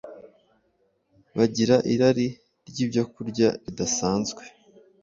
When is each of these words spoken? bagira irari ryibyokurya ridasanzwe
bagira 1.37 1.75
irari 1.93 2.27
ryibyokurya 2.69 3.47
ridasanzwe 3.65 4.43